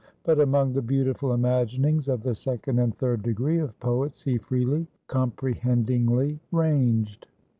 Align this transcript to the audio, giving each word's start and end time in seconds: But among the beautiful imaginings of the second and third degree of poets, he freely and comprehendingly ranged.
But 0.23 0.39
among 0.39 0.73
the 0.73 0.81
beautiful 0.81 1.31
imaginings 1.31 2.07
of 2.07 2.23
the 2.23 2.33
second 2.33 2.79
and 2.79 2.97
third 2.97 3.21
degree 3.21 3.59
of 3.59 3.79
poets, 3.79 4.23
he 4.23 4.39
freely 4.39 4.77
and 4.77 4.87
comprehendingly 5.05 6.39
ranged. 6.51 7.27